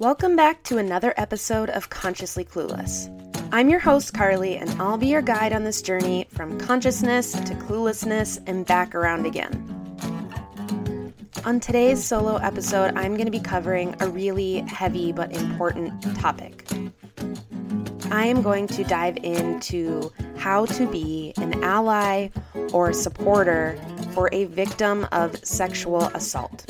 Welcome 0.00 0.34
back 0.34 0.62
to 0.62 0.78
another 0.78 1.12
episode 1.18 1.68
of 1.68 1.90
Consciously 1.90 2.42
Clueless. 2.42 3.10
I'm 3.52 3.68
your 3.68 3.80
host, 3.80 4.14
Carly, 4.14 4.56
and 4.56 4.70
I'll 4.80 4.96
be 4.96 5.08
your 5.08 5.20
guide 5.20 5.52
on 5.52 5.64
this 5.64 5.82
journey 5.82 6.26
from 6.30 6.58
consciousness 6.58 7.32
to 7.32 7.54
cluelessness 7.56 8.42
and 8.46 8.64
back 8.64 8.94
around 8.94 9.26
again. 9.26 9.52
On 11.44 11.60
today's 11.60 12.02
solo 12.02 12.36
episode, 12.36 12.96
I'm 12.96 13.12
going 13.12 13.26
to 13.26 13.30
be 13.30 13.40
covering 13.40 13.94
a 14.00 14.08
really 14.08 14.60
heavy 14.60 15.12
but 15.12 15.36
important 15.36 16.02
topic. 16.16 16.66
I 18.10 18.24
am 18.24 18.40
going 18.40 18.68
to 18.68 18.84
dive 18.84 19.18
into 19.18 20.10
how 20.38 20.64
to 20.64 20.90
be 20.90 21.34
an 21.36 21.62
ally 21.62 22.28
or 22.72 22.94
supporter 22.94 23.78
for 24.14 24.30
a 24.32 24.46
victim 24.46 25.06
of 25.12 25.36
sexual 25.44 26.04
assault. 26.14 26.64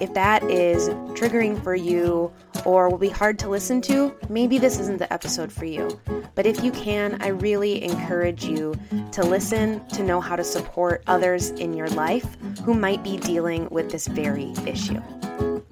If 0.00 0.14
that 0.14 0.44
is 0.44 0.88
triggering 1.18 1.60
for 1.62 1.74
you 1.74 2.32
or 2.64 2.88
will 2.88 2.98
be 2.98 3.08
hard 3.08 3.38
to 3.40 3.48
listen 3.48 3.80
to, 3.82 4.14
maybe 4.28 4.58
this 4.58 4.78
isn't 4.78 4.98
the 4.98 5.12
episode 5.12 5.52
for 5.52 5.64
you. 5.64 6.00
But 6.34 6.46
if 6.46 6.62
you 6.62 6.72
can, 6.72 7.20
I 7.22 7.28
really 7.28 7.82
encourage 7.82 8.44
you 8.44 8.74
to 9.12 9.22
listen 9.22 9.86
to 9.88 10.02
know 10.02 10.20
how 10.20 10.36
to 10.36 10.44
support 10.44 11.02
others 11.06 11.50
in 11.50 11.74
your 11.74 11.88
life 11.90 12.36
who 12.64 12.74
might 12.74 13.02
be 13.02 13.16
dealing 13.16 13.68
with 13.70 13.90
this 13.90 14.06
very 14.06 14.52
issue. 14.66 15.00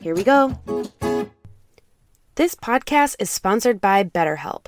Here 0.01 0.15
we 0.15 0.25
go. 0.25 0.59
This 2.35 2.55
podcast 2.55 3.17
is 3.19 3.31
sponsored 3.31 3.81
by 3.81 4.05
BetterHelp. 4.05 4.67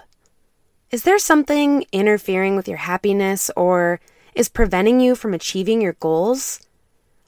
Is 0.91 1.03
there 1.03 1.19
something 1.19 1.85
interfering 1.93 2.57
with 2.57 2.69
your 2.69 2.79
happiness 2.79 3.51
or 3.57 4.01
is 4.35 4.49
preventing 4.49 5.01
you 5.01 5.15
from 5.15 5.35
achieving 5.35 5.81
your 5.81 5.95
goals? 5.95 6.67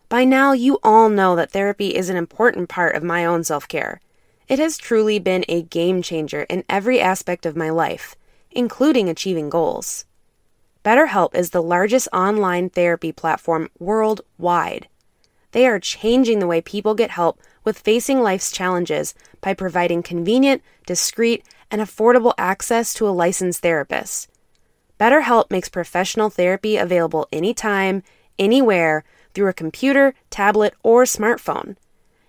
By 0.09 0.25
now, 0.25 0.53
you 0.53 0.79
all 0.85 1.09
know 1.09 1.35
that 1.35 1.51
therapy 1.51 1.97
is 1.97 2.09
an 2.09 2.17
important 2.17 2.69
part 2.69 2.95
of 2.95 3.03
my 3.03 3.25
own 3.25 3.43
self 3.43 3.67
care. 3.67 4.01
It 4.49 4.61
has 4.61 4.79
truly 4.79 5.19
been 5.19 5.45
a 5.49 5.63
game 5.63 6.03
changer 6.03 6.43
in 6.43 6.63
every 6.69 7.01
aspect 7.01 7.47
of 7.47 7.57
my 7.57 7.71
life, 7.71 8.15
including 8.53 9.09
achieving 9.09 9.51
goals. 9.51 10.05
BetterHelp 10.85 11.35
is 11.35 11.51
the 11.51 11.63
largest 11.63 12.07
online 12.13 12.71
therapy 12.71 13.11
platform 13.11 13.71
worldwide. 13.81 14.87
They 15.51 15.67
are 15.67 15.81
changing 15.81 16.39
the 16.39 16.47
way 16.47 16.61
people 16.61 16.95
get 16.95 17.11
help 17.11 17.41
with 17.65 17.79
facing 17.79 18.21
life's 18.21 18.53
challenges 18.53 19.15
by 19.41 19.53
providing 19.53 20.05
convenient, 20.05 20.63
discreet, 20.87 21.45
and 21.69 21.81
affordable 21.81 22.35
access 22.39 22.95
to 22.95 23.09
a 23.09 23.11
licensed 23.11 23.63
therapist. 23.63 24.31
BetterHelp 25.01 25.51
makes 25.51 25.69
professional 25.69 26.31
therapy 26.31 26.77
available 26.77 27.27
anytime, 27.33 28.05
anywhere, 28.39 29.03
through 29.35 29.49
a 29.49 29.53
computer, 29.53 30.15
tablet, 30.31 30.75
or 30.85 31.03
smartphone. 31.03 31.77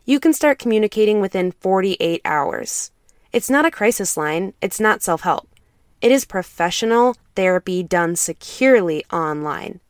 You 0.10 0.22
can 0.22 0.32
start 0.32 0.58
communicating 0.58 1.20
within 1.20 1.52
48 1.52 2.22
hours. 2.24 2.92
It's 3.34 3.50
not 3.50 3.66
a 3.66 3.72
crisis 3.72 4.16
line, 4.16 4.54
it's 4.62 4.80
not 4.80 5.04
self 5.04 5.24
help. 5.24 5.50
It 6.00 6.14
is 6.14 6.24
professional 6.24 7.18
therapy 7.36 7.84
done 7.84 8.16
securely 8.16 9.04
online. 9.12 9.82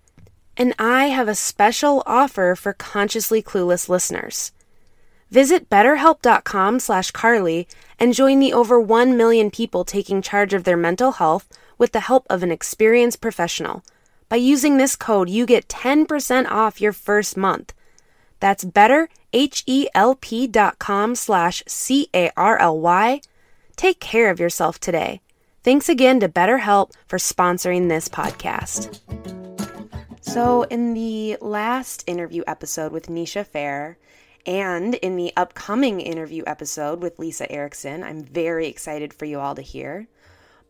And 0.57 0.73
I 0.79 1.09
have 1.09 1.27
a 1.27 1.35
special 1.35 2.01
offer 2.07 2.55
for 2.55 2.73
consciously 2.73 3.43
clueless 3.43 3.89
listeners. 3.89 4.51
Visit 5.29 5.69
betterhelp.com 5.69 6.79
slash 6.79 7.11
Carly 7.11 7.67
and 7.99 8.15
join 8.15 8.39
the 8.39 8.53
over 8.53 8.81
1 8.81 9.15
million 9.15 9.51
people 9.51 9.85
taking 9.85 10.23
charge 10.23 10.51
of 10.51 10.63
their 10.63 10.75
mental 10.75 11.11
health 11.11 11.47
with 11.77 11.91
the 11.91 11.99
help 12.09 12.25
of 12.27 12.41
an 12.41 12.49
experienced 12.49 13.21
professional. 13.21 13.83
By 14.29 14.37
using 14.37 14.77
this 14.77 14.95
code, 14.95 15.29
you 15.29 15.45
get 15.45 15.67
10% 15.67 16.49
off 16.49 16.81
your 16.81 16.93
first 16.93 17.37
month. 17.37 17.71
That's 18.39 18.65
betterhelp.com 18.65 21.15
slash 21.15 21.63
C-A-R-L-Y. 21.67 23.21
Take 23.75 23.99
care 23.99 24.31
of 24.31 24.39
yourself 24.39 24.79
today. 24.79 25.21
Thanks 25.63 25.89
again 25.89 26.19
to 26.21 26.29
BetterHelp 26.29 26.91
for 27.07 27.17
sponsoring 27.17 27.89
this 27.89 28.07
podcast. 28.07 28.99
So, 30.21 30.63
in 30.63 30.93
the 30.93 31.37
last 31.41 32.03
interview 32.07 32.43
episode 32.47 32.91
with 32.91 33.07
Nisha 33.07 33.45
Fair, 33.45 33.97
and 34.45 34.95
in 34.95 35.17
the 35.17 35.33
upcoming 35.35 35.99
interview 35.99 36.43
episode 36.47 37.01
with 37.01 37.19
Lisa 37.19 37.51
Erickson, 37.51 38.01
I'm 38.01 38.23
very 38.23 38.67
excited 38.67 39.13
for 39.13 39.25
you 39.25 39.39
all 39.39 39.55
to 39.55 39.61
hear. 39.61 40.07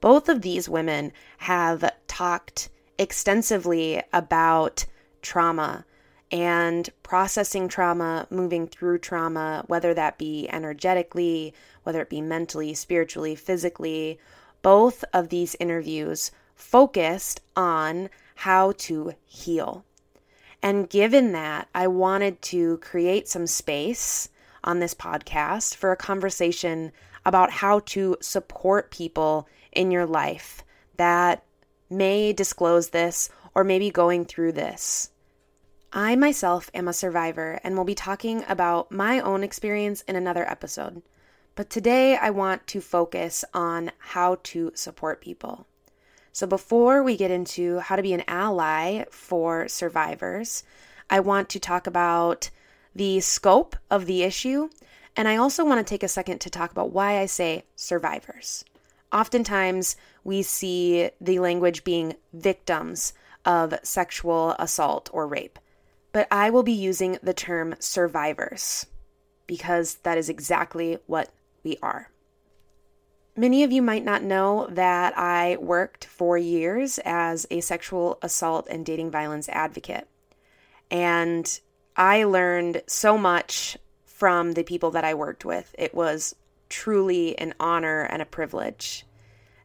Both 0.02 0.30
of 0.30 0.42
these 0.42 0.68
women 0.68 1.12
have 1.38 1.92
talked 2.08 2.70
extensively 2.98 4.02
about 4.12 4.86
trauma 5.22 5.86
and 6.32 6.90
processing 7.04 7.68
trauma, 7.68 8.28
moving 8.30 8.68
through 8.68 9.00
trauma, 9.00 9.64
whether 9.68 9.94
that 9.94 10.18
be 10.18 10.48
energetically, 10.50 11.54
whether 11.84 12.02
it 12.02 12.10
be 12.10 12.22
mentally, 12.22 12.74
spiritually, 12.74 13.36
physically. 13.36 14.20
Both 14.62 15.06
of 15.14 15.30
these 15.30 15.56
interviews 15.60 16.32
focused 16.56 17.42
on 17.56 18.10
how 18.36 18.74
to 18.74 19.14
heal. 19.26 19.86
And 20.62 20.90
given 20.90 21.32
that, 21.32 21.70
I 21.74 21.88
wanted 21.88 22.42
to 22.44 22.78
create 22.80 23.28
some 23.28 23.48
space 23.48 24.30
on 24.64 24.80
this 24.80 24.94
podcast 24.94 25.76
for 25.76 25.92
a 25.92 25.98
conversation 25.98 26.92
about 27.26 27.52
how 27.52 27.80
to 27.80 28.18
support 28.20 28.92
people 28.92 29.48
in 29.72 29.92
your 29.92 30.06
life 30.06 30.64
that 30.98 31.44
may 31.90 32.34
disclose 32.34 32.90
this 32.90 33.30
or 33.56 33.64
may 33.64 33.80
be 33.80 33.92
going 33.92 34.26
through 34.26 34.52
this. 34.52 35.12
I 36.00 36.16
myself 36.16 36.70
am 36.76 36.88
a 36.88 36.94
survivor 36.94 37.60
and 37.64 37.76
will 37.76 37.84
be 37.84 37.96
talking 37.96 38.46
about 38.48 38.92
my 38.92 39.20
own 39.20 39.44
experience 39.44 40.02
in 40.02 40.16
another 40.16 40.48
episode. 40.48 41.02
But 41.56 41.72
today 41.72 42.16
I 42.16 42.30
want 42.30 42.68
to 42.68 42.82
focus 42.82 43.44
on 43.52 43.92
how 43.98 44.38
to 44.44 44.72
support 44.76 45.22
people. 45.22 45.66
So 46.32 46.46
before 46.46 47.02
we 47.02 47.18
get 47.18 47.32
into 47.32 47.80
how 47.80 47.96
to 47.96 48.04
be 48.04 48.14
an 48.14 48.24
ally 48.28 49.06
for 49.10 49.68
survivors, 49.68 50.62
I 51.10 51.20
want 51.20 51.50
to 51.50 51.60
talk 51.60 51.88
about 51.88 52.52
the 52.94 53.20
scope 53.20 53.76
of 53.90 54.06
the 54.06 54.22
issue. 54.22 54.70
And 55.16 55.28
I 55.28 55.38
also 55.38 55.66
want 55.66 55.80
to 55.80 55.90
take 55.90 56.04
a 56.04 56.08
second 56.08 56.42
to 56.42 56.52
talk 56.52 56.70
about 56.70 56.94
why 56.94 57.18
I 57.18 57.26
say 57.26 57.64
survivors. 57.76 58.64
Oftentimes, 59.12 59.96
we 60.24 60.44
see 60.44 61.10
the 61.20 61.40
language 61.40 61.84
being 61.84 62.18
victims 62.34 63.14
of 63.46 63.74
sexual 63.82 64.56
assault 64.60 65.10
or 65.12 65.26
rape, 65.26 65.58
but 66.18 66.28
I 66.32 66.50
will 66.50 66.64
be 66.64 66.74
using 66.74 67.20
the 67.22 67.32
term 67.32 67.76
survivors 67.78 68.88
because 69.46 69.98
that 70.02 70.18
is 70.18 70.30
exactly 70.30 70.98
what 71.06 71.30
we 71.64 71.78
are. 71.84 72.10
Many 73.36 73.64
of 73.64 73.72
you 73.72 73.84
might 73.84 74.04
not 74.04 74.24
know 74.24 74.66
that 74.72 75.16
I 75.16 75.58
worked 75.58 76.06
for 76.06 76.36
years 76.36 77.00
as 77.06 77.46
a 77.52 77.62
sexual 77.62 78.18
assault 78.24 78.66
and 78.68 78.84
dating 78.84 79.12
violence 79.12 79.48
advocate. 79.50 80.08
And 80.90 81.60
I 81.96 82.24
learned 82.24 82.82
so 82.88 83.16
much 83.16 83.78
from 84.04 84.54
the 84.54 84.64
people 84.64 84.90
that 84.90 85.06
I 85.06 85.14
worked 85.14 85.46
with. 85.46 85.76
It 85.78 85.94
was 85.94 86.34
truly 86.68 87.38
an 87.38 87.54
honor 87.60 88.02
and 88.02 88.24
a 88.24 88.26
privilege. 88.26 89.06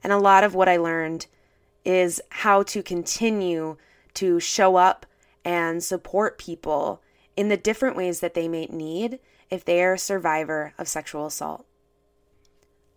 And 0.04 0.12
a 0.12 0.18
lot 0.18 0.44
of 0.44 0.54
what 0.54 0.68
I 0.68 0.76
learned 0.76 1.28
is 1.82 2.20
how 2.28 2.62
to 2.64 2.82
continue 2.82 3.78
to 4.12 4.38
show 4.38 4.76
up 4.76 5.06
and 5.44 5.82
support 5.82 6.38
people 6.38 7.02
in 7.36 7.48
the 7.48 7.56
different 7.56 7.96
ways 7.96 8.20
that 8.20 8.34
they 8.34 8.48
may 8.48 8.66
need 8.66 9.18
if 9.50 9.64
they 9.64 9.82
are 9.82 9.94
a 9.94 9.98
survivor 9.98 10.74
of 10.78 10.88
sexual 10.88 11.26
assault. 11.26 11.66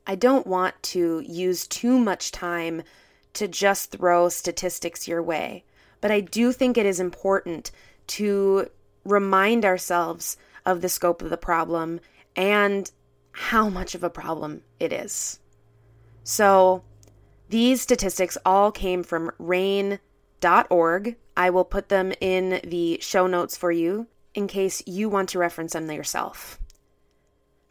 I 0.07 0.15
don't 0.15 0.45
want 0.45 0.81
to 0.83 1.23
use 1.25 1.67
too 1.67 1.97
much 1.97 2.31
time 2.31 2.83
to 3.33 3.47
just 3.47 3.91
throw 3.91 4.29
statistics 4.29 5.07
your 5.07 5.21
way, 5.21 5.63
but 5.99 6.11
I 6.11 6.19
do 6.21 6.51
think 6.51 6.77
it 6.77 6.85
is 6.85 6.99
important 6.99 7.71
to 8.07 8.69
remind 9.03 9.65
ourselves 9.65 10.37
of 10.65 10.81
the 10.81 10.89
scope 10.89 11.21
of 11.21 11.29
the 11.29 11.37
problem 11.37 11.99
and 12.35 12.91
how 13.31 13.69
much 13.69 13.95
of 13.95 14.03
a 14.03 14.09
problem 14.09 14.63
it 14.79 14.93
is. 14.93 15.39
So, 16.23 16.83
these 17.49 17.81
statistics 17.81 18.37
all 18.45 18.71
came 18.71 19.03
from 19.03 19.31
RAINN.org. 19.37 21.15
I 21.37 21.49
will 21.49 21.65
put 21.65 21.89
them 21.89 22.13
in 22.21 22.61
the 22.63 22.99
show 23.01 23.27
notes 23.27 23.57
for 23.57 23.71
you 23.71 24.07
in 24.33 24.47
case 24.47 24.83
you 24.85 25.09
want 25.09 25.29
to 25.29 25.39
reference 25.39 25.73
them 25.73 25.91
yourself. 25.91 26.59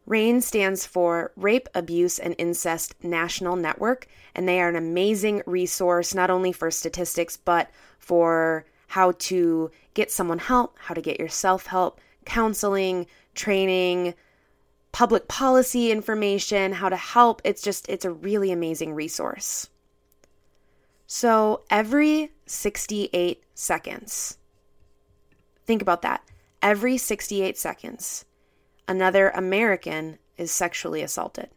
RAINN 0.07 0.43
stands 0.43 0.85
for 0.85 1.33
Rape, 1.35 1.69
Abuse, 1.75 2.19
and 2.19 2.35
Incest 2.37 2.95
National 3.03 3.57
Network, 3.57 4.07
and 4.35 4.47
they 4.47 4.61
are 4.61 4.69
an 4.69 4.77
amazing 4.77 5.43
resource 5.47 6.15
not 6.15 6.31
only 6.31 6.53
for 6.53 6.71
statistics 6.71 7.39
but 7.39 7.71
for 7.99 8.67
how 8.89 9.13
to 9.13 9.71
get 9.95 10.11
someone 10.11 10.39
help, 10.39 10.77
how 10.79 10.95
to 10.95 11.01
get 11.01 11.19
yourself 11.19 11.67
help, 11.67 12.01
counseling, 12.27 13.07
training, 13.35 14.15
public 14.93 15.27
policy 15.27 15.91
information, 15.91 16.73
how 16.73 16.89
to 16.89 16.97
help. 16.97 17.41
It's 17.45 17.63
just, 17.63 17.89
it's 17.89 18.05
a 18.05 18.11
really 18.11 18.53
amazing 18.53 18.95
resource. 18.95 19.69
So 21.07 21.63
every 21.71 22.31
68 22.47 23.44
seconds, 23.55 24.39
think 25.65 25.83
about 25.83 26.03
that. 26.03 26.23
Every 26.63 26.97
68 26.97 27.59
seconds, 27.59 28.25
another 28.89 29.31
American 29.31 30.19
is 30.37 30.51
sexually 30.51 31.03
assaulted. 31.03 31.49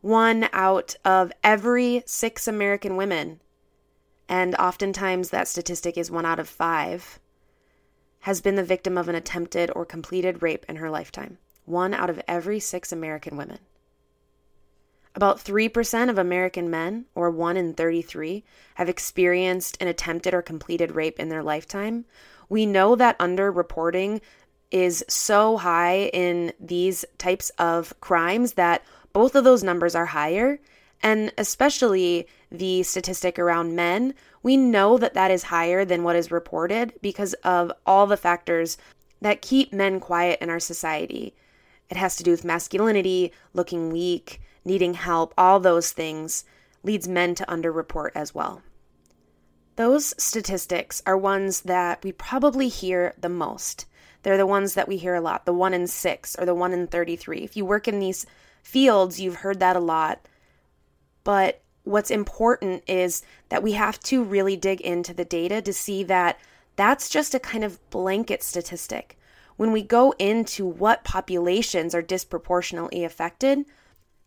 One 0.00 0.48
out 0.52 0.96
of 1.04 1.32
every 1.42 2.02
six 2.06 2.46
American 2.46 2.96
women, 2.96 3.40
and 4.28 4.54
oftentimes 4.56 5.30
that 5.30 5.48
statistic 5.48 5.96
is 5.96 6.10
one 6.10 6.26
out 6.26 6.38
of 6.38 6.48
five, 6.48 7.18
has 8.20 8.40
been 8.40 8.56
the 8.56 8.64
victim 8.64 8.98
of 8.98 9.08
an 9.08 9.14
attempted 9.14 9.70
or 9.74 9.84
completed 9.84 10.42
rape 10.42 10.64
in 10.68 10.76
her 10.76 10.90
lifetime. 10.90 11.38
One 11.64 11.94
out 11.94 12.10
of 12.10 12.20
every 12.28 12.60
six 12.60 12.92
American 12.92 13.36
women. 13.36 13.58
About 15.16 15.38
3% 15.38 16.10
of 16.10 16.18
American 16.18 16.70
men, 16.70 17.04
or 17.14 17.30
1 17.30 17.56
in 17.56 17.74
33, 17.74 18.42
have 18.74 18.88
experienced 18.88 19.76
an 19.80 19.86
attempted 19.86 20.34
or 20.34 20.42
completed 20.42 20.92
rape 20.92 21.20
in 21.20 21.28
their 21.28 21.42
lifetime. 21.42 22.04
We 22.48 22.66
know 22.66 22.96
that 22.96 23.18
underreporting 23.20 24.20
is 24.72 25.04
so 25.08 25.56
high 25.56 26.10
in 26.12 26.52
these 26.58 27.04
types 27.16 27.50
of 27.58 27.98
crimes 28.00 28.54
that 28.54 28.82
both 29.12 29.36
of 29.36 29.44
those 29.44 29.62
numbers 29.62 29.94
are 29.94 30.06
higher. 30.06 30.58
And 31.00 31.32
especially 31.38 32.26
the 32.50 32.82
statistic 32.82 33.38
around 33.38 33.76
men, 33.76 34.14
we 34.42 34.56
know 34.56 34.98
that 34.98 35.14
that 35.14 35.30
is 35.30 35.44
higher 35.44 35.84
than 35.84 36.02
what 36.02 36.16
is 36.16 36.32
reported 36.32 36.92
because 37.02 37.34
of 37.44 37.70
all 37.86 38.08
the 38.08 38.16
factors 38.16 38.78
that 39.20 39.42
keep 39.42 39.72
men 39.72 40.00
quiet 40.00 40.40
in 40.40 40.50
our 40.50 40.58
society. 40.58 41.34
It 41.88 41.96
has 41.96 42.16
to 42.16 42.24
do 42.24 42.32
with 42.32 42.44
masculinity, 42.44 43.32
looking 43.52 43.90
weak, 43.90 44.40
needing 44.64 44.94
help, 44.94 45.34
all 45.36 45.60
those 45.60 45.92
things 45.92 46.44
leads 46.82 47.08
men 47.08 47.34
to 47.34 47.46
underreport 47.46 48.10
as 48.14 48.34
well. 48.34 48.62
Those 49.76 50.14
statistics 50.22 51.02
are 51.04 51.16
ones 51.16 51.62
that 51.62 52.02
we 52.04 52.12
probably 52.12 52.68
hear 52.68 53.14
the 53.18 53.28
most. 53.28 53.86
They're 54.22 54.36
the 54.36 54.46
ones 54.46 54.74
that 54.74 54.88
we 54.88 54.96
hear 54.96 55.14
a 55.14 55.20
lot, 55.20 55.46
the 55.46 55.52
1 55.52 55.74
in 55.74 55.86
6 55.86 56.36
or 56.38 56.46
the 56.46 56.54
1 56.54 56.72
in 56.72 56.86
33. 56.86 57.38
If 57.38 57.56
you 57.56 57.64
work 57.64 57.88
in 57.88 57.98
these 57.98 58.24
fields, 58.62 59.20
you've 59.20 59.36
heard 59.36 59.60
that 59.60 59.76
a 59.76 59.80
lot. 59.80 60.26
But 61.24 61.60
what's 61.82 62.10
important 62.10 62.82
is 62.86 63.22
that 63.48 63.62
we 63.62 63.72
have 63.72 64.00
to 64.00 64.22
really 64.22 64.56
dig 64.56 64.80
into 64.80 65.12
the 65.12 65.24
data 65.24 65.60
to 65.62 65.72
see 65.72 66.02
that 66.04 66.38
that's 66.76 67.08
just 67.08 67.34
a 67.34 67.40
kind 67.40 67.64
of 67.64 67.78
blanket 67.90 68.42
statistic. 68.42 69.18
When 69.56 69.72
we 69.72 69.82
go 69.82 70.12
into 70.18 70.66
what 70.66 71.04
populations 71.04 71.94
are 71.94 72.02
disproportionately 72.02 73.04
affected, 73.04 73.64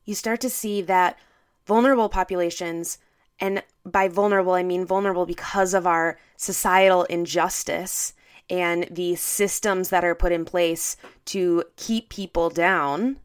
you 0.08 0.16
start 0.16 0.42
to 0.42 0.50
see 0.50 0.82
that 0.82 1.20
vulnerable 1.68 2.10
populations, 2.10 2.98
and 3.40 3.62
by 3.86 4.08
vulnerable, 4.08 4.54
I 4.54 4.64
mean 4.64 4.86
vulnerable 4.86 5.28
because 5.28 5.76
of 5.76 5.86
our 5.86 6.18
societal 6.38 7.04
injustice 7.04 8.14
and 8.50 8.88
the 8.90 9.16
systems 9.16 9.90
that 9.90 10.06
are 10.06 10.16
put 10.16 10.32
in 10.32 10.46
place 10.46 10.96
to 11.26 11.64
keep 11.76 12.10
people 12.10 12.50
down, 12.50 13.20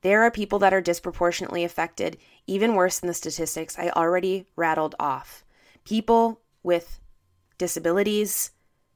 there 0.00 0.22
are 0.22 0.30
people 0.30 0.58
that 0.60 0.72
are 0.72 0.80
disproportionately 0.80 1.62
affected, 1.62 2.16
even 2.46 2.74
worse 2.74 2.98
than 2.98 3.06
the 3.06 3.14
statistics 3.14 3.78
I 3.78 3.90
already 3.90 4.46
rattled 4.56 4.94
off. 4.98 5.44
People 5.84 6.40
with 6.62 6.98
disabilities, 7.58 8.50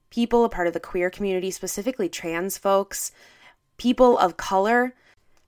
people 0.08 0.44
a 0.44 0.48
part 0.48 0.66
of 0.66 0.72
the 0.72 0.80
queer 0.80 1.10
community, 1.10 1.50
specifically 1.50 2.08
trans 2.08 2.56
folks, 2.56 3.12
people 3.76 4.16
of 4.18 4.38
color 4.38 4.94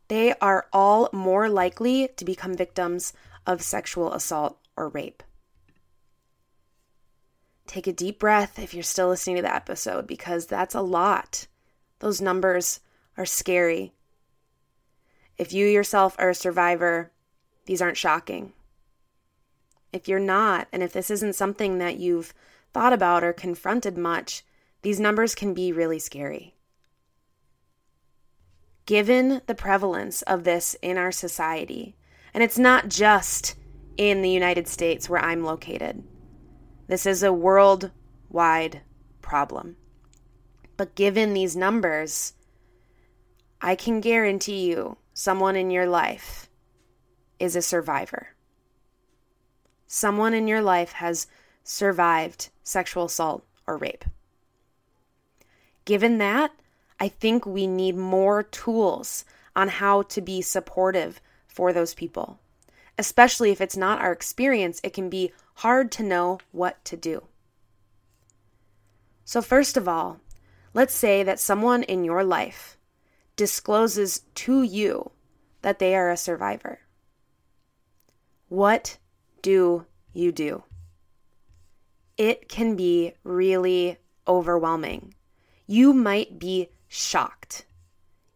they 0.08 0.34
are 0.40 0.66
all 0.72 1.08
more 1.12 1.48
likely 1.48 2.08
to 2.16 2.24
become 2.24 2.54
victims 2.54 3.12
of 3.46 3.62
sexual 3.62 4.12
assault 4.12 4.58
or 4.76 4.88
rape. 4.88 5.22
Take 7.66 7.86
a 7.86 7.92
deep 7.92 8.18
breath 8.18 8.58
if 8.58 8.72
you're 8.72 8.82
still 8.82 9.08
listening 9.08 9.36
to 9.36 9.42
the 9.42 9.54
episode 9.54 10.06
because 10.06 10.46
that's 10.46 10.74
a 10.74 10.80
lot. 10.80 11.46
Those 11.98 12.20
numbers 12.20 12.80
are 13.18 13.26
scary. 13.26 13.92
If 15.36 15.52
you 15.52 15.66
yourself 15.66 16.16
are 16.18 16.30
a 16.30 16.34
survivor, 16.34 17.12
these 17.66 17.82
aren't 17.82 17.98
shocking. 17.98 18.54
If 19.92 20.08
you're 20.08 20.18
not, 20.18 20.68
and 20.72 20.82
if 20.82 20.92
this 20.92 21.10
isn't 21.10 21.34
something 21.34 21.78
that 21.78 21.98
you've 21.98 22.32
thought 22.72 22.92
about 22.92 23.22
or 23.22 23.32
confronted 23.32 23.98
much, 23.98 24.44
these 24.82 25.00
numbers 25.00 25.34
can 25.34 25.54
be 25.54 25.72
really 25.72 25.98
scary. 25.98 26.54
Given 28.88 29.42
the 29.44 29.54
prevalence 29.54 30.22
of 30.22 30.44
this 30.44 30.74
in 30.80 30.96
our 30.96 31.12
society, 31.12 31.94
and 32.32 32.42
it's 32.42 32.58
not 32.58 32.88
just 32.88 33.54
in 33.98 34.22
the 34.22 34.30
United 34.30 34.66
States 34.66 35.10
where 35.10 35.22
I'm 35.22 35.44
located, 35.44 36.04
this 36.86 37.04
is 37.04 37.22
a 37.22 37.30
worldwide 37.30 38.80
problem. 39.20 39.76
But 40.78 40.94
given 40.94 41.34
these 41.34 41.54
numbers, 41.54 42.32
I 43.60 43.74
can 43.74 44.00
guarantee 44.00 44.70
you 44.70 44.96
someone 45.12 45.54
in 45.54 45.70
your 45.70 45.86
life 45.86 46.48
is 47.38 47.54
a 47.56 47.60
survivor. 47.60 48.28
Someone 49.86 50.32
in 50.32 50.48
your 50.48 50.62
life 50.62 50.92
has 50.92 51.26
survived 51.62 52.48
sexual 52.62 53.04
assault 53.04 53.44
or 53.66 53.76
rape. 53.76 54.06
Given 55.84 56.16
that, 56.16 56.52
I 57.00 57.08
think 57.08 57.46
we 57.46 57.66
need 57.66 57.96
more 57.96 58.42
tools 58.42 59.24
on 59.54 59.68
how 59.68 60.02
to 60.02 60.20
be 60.20 60.42
supportive 60.42 61.20
for 61.46 61.72
those 61.72 61.94
people. 61.94 62.40
Especially 62.96 63.50
if 63.50 63.60
it's 63.60 63.76
not 63.76 64.00
our 64.00 64.12
experience, 64.12 64.80
it 64.82 64.92
can 64.92 65.08
be 65.08 65.32
hard 65.54 65.92
to 65.92 66.02
know 66.02 66.38
what 66.52 66.84
to 66.84 66.96
do. 66.96 67.24
So, 69.24 69.42
first 69.42 69.76
of 69.76 69.86
all, 69.86 70.20
let's 70.74 70.94
say 70.94 71.22
that 71.22 71.38
someone 71.38 71.82
in 71.82 72.04
your 72.04 72.24
life 72.24 72.76
discloses 73.36 74.22
to 74.34 74.62
you 74.62 75.10
that 75.62 75.78
they 75.78 75.94
are 75.94 76.10
a 76.10 76.16
survivor. 76.16 76.80
What 78.48 78.98
do 79.42 79.86
you 80.12 80.32
do? 80.32 80.64
It 82.16 82.48
can 82.48 82.74
be 82.74 83.12
really 83.22 83.98
overwhelming. 84.26 85.14
You 85.66 85.92
might 85.92 86.38
be 86.38 86.70
shocked. 86.88 87.66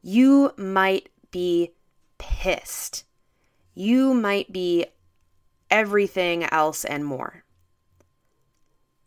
You 0.02 0.52
might 0.56 1.08
be 1.30 1.72
pissed. 2.18 3.04
You 3.74 4.14
might 4.14 4.52
be 4.52 4.86
everything 5.70 6.44
else 6.44 6.84
and 6.84 7.04
more. 7.04 7.44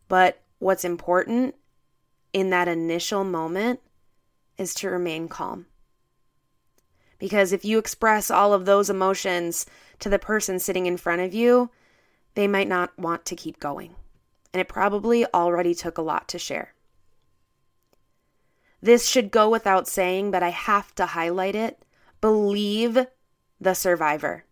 But 0.07 0.42
what's 0.59 0.83
important 0.83 1.56
in 2.33 2.50
that 2.50 2.68
initial 2.68 3.24
moment 3.24 3.80
is 4.57 4.74
to 4.75 4.89
remain 4.89 5.27
calm. 5.27 5.68
Because 7.17 7.53
if 7.53 7.63
you 7.63 7.77
express 7.77 8.29
all 8.29 8.53
of 8.53 8.65
those 8.65 8.89
emotions 8.89 9.65
to 10.00 10.10
the 10.10 10.19
person 10.19 10.60
sitting 10.60 10.86
in 10.86 10.98
front 10.98 11.22
of 11.22 11.34
you, 11.34 11.69
they 12.34 12.48
might 12.48 12.67
not 12.67 12.98
want 13.00 13.25
to 13.25 13.36
keep 13.36 13.60
going. 13.60 13.96
And 14.53 14.62
it 14.62 14.67
probably 14.67 15.25
already 15.34 15.74
took 15.74 15.98
a 15.98 16.03
lot 16.03 16.27
to 16.29 16.39
share. 16.39 16.75
This 18.86 19.08
should 19.08 19.32
go 19.32 19.50
without 19.50 19.88
saying, 19.88 20.30
but 20.30 20.44
I 20.44 20.50
have 20.50 20.94
to 20.94 21.08
highlight 21.08 21.56
it. 21.56 21.82
Believe 22.22 23.08
the 23.60 23.74
survivor. 23.74 24.46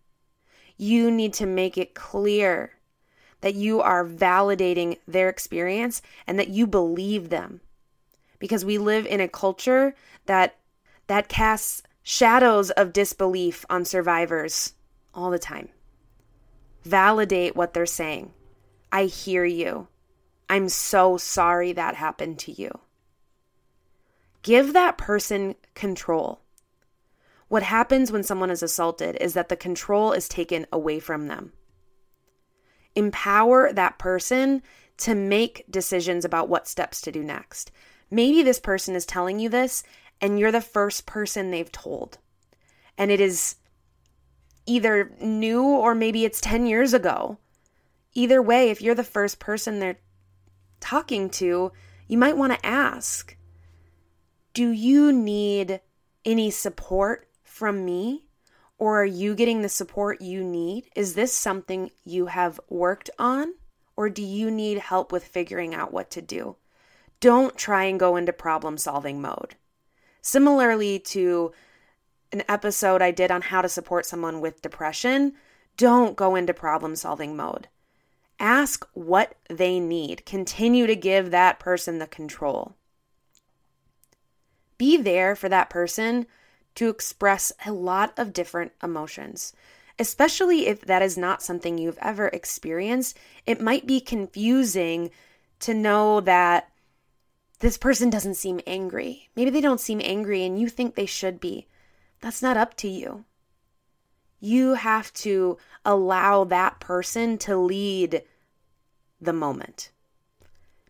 You 0.76 1.08
need 1.08 1.32
to 1.34 1.46
make 1.46 1.78
it 1.78 1.94
clear 1.94 2.72
that 3.42 3.54
you 3.54 3.80
are 3.80 4.04
validating 4.04 4.98
their 5.06 5.28
experience 5.28 6.02
and 6.26 6.36
that 6.36 6.48
you 6.48 6.66
believe 6.66 7.28
them. 7.28 7.60
Because 8.40 8.64
we 8.64 8.76
live 8.76 9.06
in 9.06 9.20
a 9.20 9.28
culture 9.28 9.94
that 10.26 10.56
that 11.06 11.28
casts 11.28 11.84
shadows 12.02 12.72
of 12.72 12.92
disbelief 12.92 13.64
on 13.70 13.84
survivors 13.84 14.72
all 15.14 15.30
the 15.30 15.38
time. 15.38 15.68
Validate 16.82 17.54
what 17.54 17.72
they're 17.72 17.86
saying. 17.86 18.32
I 18.90 19.04
hear 19.04 19.44
you. 19.44 19.86
I'm 20.48 20.68
so 20.68 21.18
sorry 21.18 21.72
that 21.74 21.94
happened 21.94 22.40
to 22.40 22.50
you. 22.50 22.80
Give 24.44 24.74
that 24.74 24.98
person 24.98 25.54
control. 25.74 26.42
What 27.48 27.62
happens 27.62 28.12
when 28.12 28.22
someone 28.22 28.50
is 28.50 28.62
assaulted 28.62 29.16
is 29.18 29.32
that 29.32 29.48
the 29.48 29.56
control 29.56 30.12
is 30.12 30.28
taken 30.28 30.66
away 30.70 31.00
from 31.00 31.28
them. 31.28 31.54
Empower 32.94 33.72
that 33.72 33.98
person 33.98 34.62
to 34.98 35.14
make 35.14 35.64
decisions 35.70 36.26
about 36.26 36.50
what 36.50 36.68
steps 36.68 37.00
to 37.00 37.10
do 37.10 37.24
next. 37.24 37.72
Maybe 38.10 38.42
this 38.42 38.60
person 38.60 38.94
is 38.94 39.06
telling 39.06 39.40
you 39.40 39.48
this 39.48 39.82
and 40.20 40.38
you're 40.38 40.52
the 40.52 40.60
first 40.60 41.06
person 41.06 41.50
they've 41.50 41.72
told. 41.72 42.18
And 42.98 43.10
it 43.10 43.20
is 43.20 43.56
either 44.66 45.10
new 45.22 45.62
or 45.62 45.94
maybe 45.94 46.26
it's 46.26 46.40
10 46.42 46.66
years 46.66 46.92
ago. 46.92 47.38
Either 48.12 48.42
way, 48.42 48.68
if 48.68 48.82
you're 48.82 48.94
the 48.94 49.04
first 49.04 49.38
person 49.38 49.78
they're 49.78 50.00
talking 50.80 51.30
to, 51.30 51.72
you 52.08 52.18
might 52.18 52.36
want 52.36 52.52
to 52.52 52.66
ask 52.66 53.38
do 54.54 54.70
you 54.70 55.12
need 55.12 55.80
any 56.24 56.50
support 56.50 57.28
from 57.42 57.84
me? 57.84 58.26
Or 58.78 59.02
are 59.02 59.06
you 59.06 59.34
getting 59.34 59.62
the 59.62 59.68
support 59.68 60.20
you 60.20 60.42
need? 60.42 60.88
Is 60.96 61.14
this 61.14 61.32
something 61.32 61.90
you 62.04 62.26
have 62.26 62.60
worked 62.68 63.10
on? 63.18 63.54
Or 63.96 64.08
do 64.08 64.22
you 64.22 64.50
need 64.50 64.78
help 64.78 65.12
with 65.12 65.24
figuring 65.24 65.74
out 65.74 65.92
what 65.92 66.10
to 66.12 66.22
do? 66.22 66.56
Don't 67.20 67.56
try 67.56 67.84
and 67.84 67.98
go 67.98 68.16
into 68.16 68.32
problem 68.32 68.78
solving 68.78 69.20
mode. 69.20 69.56
Similarly 70.22 70.98
to 71.00 71.52
an 72.32 72.42
episode 72.48 73.02
I 73.02 73.10
did 73.10 73.30
on 73.30 73.42
how 73.42 73.62
to 73.62 73.68
support 73.68 74.06
someone 74.06 74.40
with 74.40 74.62
depression, 74.62 75.34
don't 75.76 76.16
go 76.16 76.34
into 76.34 76.54
problem 76.54 76.96
solving 76.96 77.36
mode. 77.36 77.68
Ask 78.40 78.86
what 78.94 79.36
they 79.48 79.78
need. 79.78 80.26
Continue 80.26 80.86
to 80.86 80.96
give 80.96 81.30
that 81.30 81.60
person 81.60 81.98
the 81.98 82.06
control. 82.06 82.74
Be 84.78 84.96
there 84.96 85.36
for 85.36 85.48
that 85.48 85.70
person 85.70 86.26
to 86.74 86.88
express 86.88 87.52
a 87.64 87.72
lot 87.72 88.12
of 88.18 88.32
different 88.32 88.72
emotions. 88.82 89.52
Especially 89.98 90.66
if 90.66 90.80
that 90.82 91.02
is 91.02 91.16
not 91.16 91.42
something 91.42 91.78
you've 91.78 91.98
ever 92.02 92.28
experienced, 92.28 93.16
it 93.46 93.60
might 93.60 93.86
be 93.86 94.00
confusing 94.00 95.10
to 95.60 95.72
know 95.72 96.20
that 96.20 96.70
this 97.60 97.78
person 97.78 98.10
doesn't 98.10 98.34
seem 98.34 98.60
angry. 98.66 99.28
Maybe 99.36 99.50
they 99.50 99.60
don't 99.60 99.80
seem 99.80 100.00
angry 100.02 100.44
and 100.44 100.60
you 100.60 100.68
think 100.68 100.94
they 100.94 101.06
should 101.06 101.38
be. 101.38 101.68
That's 102.20 102.42
not 102.42 102.56
up 102.56 102.74
to 102.78 102.88
you. 102.88 103.24
You 104.40 104.74
have 104.74 105.12
to 105.14 105.58
allow 105.84 106.44
that 106.44 106.80
person 106.80 107.38
to 107.38 107.56
lead 107.56 108.22
the 109.20 109.32
moment. 109.32 109.90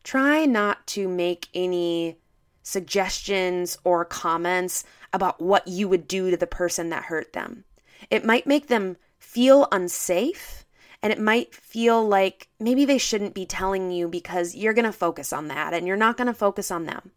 Try 0.03 0.45
not 0.47 0.87
to 0.89 1.09
make 1.09 1.49
any 1.55 2.17
suggestions 2.65 3.79
or 3.85 4.05
comments 4.05 4.83
about 5.13 5.41
what 5.41 5.69
you 5.69 5.89
would 5.89 6.09
do 6.09 6.31
to 6.31 6.37
the 6.37 6.47
person 6.47 6.91
that 6.91 7.05
hurt 7.05 7.33
them. 7.33 7.63
It 8.11 8.25
might 8.25 8.49
make 8.49 8.67
them 8.67 8.97
feel 9.19 9.69
unsafe 9.71 10.65
and 11.01 11.13
it 11.13 11.21
might 11.21 11.55
feel 11.55 12.07
like 12.07 12.49
maybe 12.59 12.85
they 12.85 12.99
shouldn't 12.99 13.35
be 13.35 13.47
telling 13.47 13.93
you 13.93 14.09
because 14.09 14.57
you're 14.57 14.73
going 14.73 14.87
to 14.87 14.93
focus 14.93 15.33
on 15.33 15.49
that 15.49 15.75
and 15.75 15.87
you're 15.87 15.97
not 15.97 16.17
going 16.17 16.27
to 16.27 16.35
focus 16.35 16.71
on 16.71 16.87
them. 16.87 17.13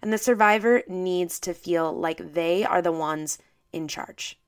And 0.00 0.12
the 0.12 0.18
survivor 0.18 0.82
needs 0.86 1.40
to 1.40 1.52
feel 1.52 1.92
like 1.92 2.34
they 2.34 2.64
are 2.64 2.80
the 2.80 2.92
ones 2.92 3.38
in 3.72 3.88
charge. 3.88 4.38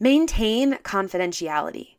Maintain 0.00 0.74
confidentiality. 0.78 1.94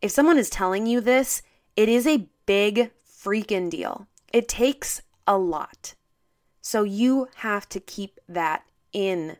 If 0.00 0.10
someone 0.10 0.38
is 0.38 0.48
telling 0.48 0.86
you 0.86 1.00
this, 1.00 1.42
it 1.76 1.88
is 1.88 2.06
a 2.06 2.28
big 2.46 2.90
freaking 3.06 3.68
deal. 3.68 4.06
It 4.32 4.48
takes 4.48 5.02
a 5.26 5.36
lot. 5.36 5.94
So 6.66 6.82
you 6.82 7.28
have 7.36 7.68
to 7.68 7.78
keep 7.78 8.18
that 8.26 8.64
in 8.90 9.36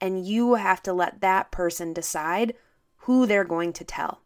and 0.00 0.26
you 0.26 0.54
have 0.54 0.82
to 0.84 0.94
let 0.94 1.20
that 1.20 1.50
person 1.50 1.92
decide 1.92 2.54
who 3.00 3.26
they're 3.26 3.44
going 3.44 3.74
to 3.74 3.84
tell. 3.84 4.22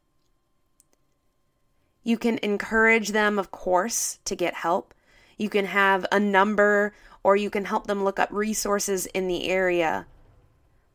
You 2.04 2.16
can 2.16 2.38
encourage 2.40 3.08
them, 3.08 3.40
of 3.40 3.50
course, 3.50 4.20
to 4.24 4.36
get 4.36 4.54
help. 4.54 4.94
You 5.36 5.48
can 5.48 5.64
have 5.64 6.06
a 6.12 6.20
number 6.20 6.94
or 7.24 7.34
you 7.34 7.50
can 7.50 7.64
help 7.64 7.88
them 7.88 8.04
look 8.04 8.20
up 8.20 8.28
resources 8.30 9.06
in 9.06 9.26
the 9.26 9.48
area. 9.48 10.06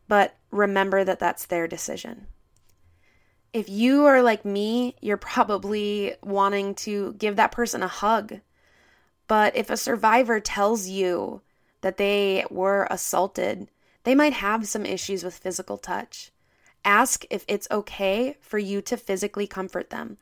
But 0.08 0.38
remember 0.50 1.04
that 1.04 1.20
that's 1.20 1.46
their 1.46 1.68
decision. 1.68 2.28
If 3.52 3.68
you 3.68 4.06
are 4.06 4.22
like 4.22 4.46
me, 4.46 4.96
you're 5.02 5.18
probably 5.18 6.16
wanting 6.24 6.74
to 6.76 7.16
give 7.16 7.36
that 7.36 7.52
person 7.52 7.84
a 7.84 7.90
hug. 7.90 8.40
But 9.28 9.56
if 9.56 9.70
a 9.70 9.78
survivor 9.78 10.40
tells 10.40 10.88
you 10.88 11.42
that 11.82 11.98
they 11.98 12.46
were 12.50 12.88
assaulted, 12.90 13.70
they 14.04 14.16
might 14.16 14.34
have 14.34 14.68
some 14.68 14.86
issues 14.86 15.24
with 15.24 15.38
physical 15.38 15.78
touch. 15.78 16.32
Ask 16.86 17.26
if 17.30 17.44
it's 17.48 17.68
okay 17.70 18.38
for 18.40 18.58
you 18.58 18.82
to 18.84 18.96
physically 18.96 19.48
comfort 19.48 19.90
them. 19.90 20.18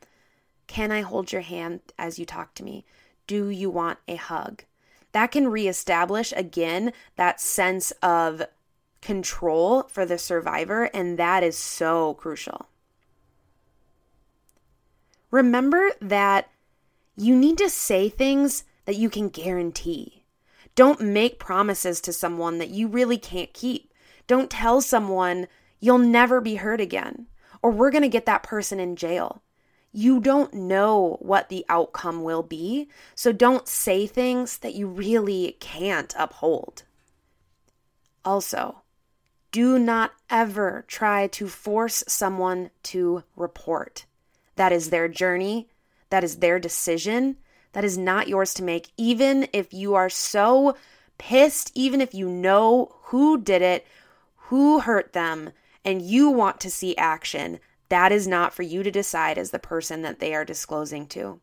Can 0.66 0.90
I 0.90 1.02
hold 1.02 1.32
your 1.32 1.42
hand 1.42 1.80
as 1.96 2.18
you 2.18 2.26
talk 2.26 2.54
to 2.54 2.64
me? 2.64 2.84
Do 3.28 3.48
you 3.48 3.70
want 3.70 4.00
a 4.08 4.16
hug? 4.16 4.64
That 5.12 5.30
can 5.30 5.48
reestablish 5.48 6.32
again 6.36 6.92
that 7.14 7.40
sense 7.40 7.92
of 8.02 8.42
control 9.00 9.84
for 9.84 10.04
the 10.04 10.18
survivor, 10.18 10.90
and 10.92 11.16
that 11.18 11.44
is 11.44 11.56
so 11.56 12.14
crucial. 12.14 12.66
Remember 15.30 15.92
that 16.00 16.50
you 17.16 17.36
need 17.36 17.58
to 17.58 17.70
say 17.70 18.08
things 18.08 18.64
that 18.86 18.96
you 18.96 19.10
can 19.10 19.28
guarantee. 19.28 20.24
Don't 20.74 21.00
make 21.00 21.38
promises 21.38 22.00
to 22.02 22.12
someone 22.12 22.58
that 22.58 22.70
you 22.70 22.88
really 22.88 23.18
can't 23.18 23.52
keep. 23.52 23.92
Don't 24.26 24.50
tell 24.50 24.80
someone 24.80 25.46
you'll 25.80 25.98
never 25.98 26.40
be 26.40 26.56
hurt 26.56 26.80
again, 26.80 27.26
or 27.62 27.70
we're 27.70 27.90
going 27.90 28.02
to 28.02 28.08
get 28.08 28.26
that 28.26 28.42
person 28.42 28.80
in 28.80 28.96
jail. 28.96 29.42
You 29.92 30.20
don't 30.20 30.52
know 30.52 31.16
what 31.20 31.48
the 31.48 31.64
outcome 31.68 32.22
will 32.22 32.42
be, 32.42 32.88
so 33.14 33.32
don't 33.32 33.68
say 33.68 34.06
things 34.06 34.58
that 34.58 34.74
you 34.74 34.86
really 34.86 35.56
can't 35.60 36.14
uphold. 36.18 36.82
Also, 38.24 38.82
do 39.52 39.78
not 39.78 40.12
ever 40.28 40.84
try 40.86 41.28
to 41.28 41.48
force 41.48 42.04
someone 42.06 42.70
to 42.82 43.22
report. 43.36 44.04
That 44.56 44.72
is 44.72 44.90
their 44.90 45.08
journey, 45.08 45.68
that 46.10 46.24
is 46.24 46.36
their 46.36 46.58
decision, 46.58 47.36
that 47.76 47.84
is 47.84 47.98
not 47.98 48.26
yours 48.26 48.54
to 48.54 48.62
make, 48.62 48.88
even 48.96 49.48
if 49.52 49.74
you 49.74 49.94
are 49.96 50.08
so 50.08 50.76
pissed, 51.18 51.70
even 51.74 52.00
if 52.00 52.14
you 52.14 52.26
know 52.26 52.96
who 53.02 53.38
did 53.38 53.60
it, 53.60 53.86
who 54.34 54.80
hurt 54.80 55.12
them, 55.12 55.50
and 55.84 56.00
you 56.00 56.30
want 56.30 56.58
to 56.60 56.70
see 56.70 56.96
action. 56.96 57.60
That 57.90 58.12
is 58.12 58.26
not 58.26 58.54
for 58.54 58.62
you 58.62 58.82
to 58.82 58.90
decide 58.90 59.36
as 59.36 59.50
the 59.50 59.58
person 59.58 60.00
that 60.00 60.20
they 60.20 60.34
are 60.34 60.42
disclosing 60.42 61.06
to. 61.08 61.38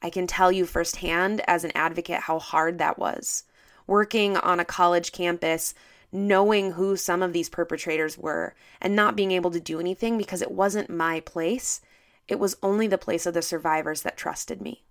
I 0.00 0.10
can 0.10 0.28
tell 0.28 0.52
you 0.52 0.64
firsthand 0.64 1.42
as 1.48 1.64
an 1.64 1.72
advocate 1.74 2.20
how 2.20 2.38
hard 2.38 2.78
that 2.78 2.96
was. 2.96 3.42
Working 3.88 4.36
on 4.36 4.60
a 4.60 4.64
college 4.64 5.10
campus, 5.10 5.74
knowing 6.12 6.74
who 6.74 6.96
some 6.96 7.20
of 7.20 7.32
these 7.32 7.48
perpetrators 7.48 8.16
were, 8.16 8.54
and 8.80 8.94
not 8.94 9.16
being 9.16 9.32
able 9.32 9.50
to 9.50 9.58
do 9.58 9.80
anything 9.80 10.18
because 10.18 10.40
it 10.40 10.52
wasn't 10.52 10.88
my 10.88 11.18
place. 11.18 11.80
It 12.28 12.38
was 12.38 12.56
only 12.62 12.86
the 12.86 12.96
place 12.96 13.26
of 13.26 13.34
the 13.34 13.42
survivors 13.42 14.02
that 14.02 14.16
trusted 14.16 14.62
me. 14.62 14.84